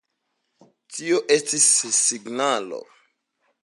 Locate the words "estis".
1.37-1.69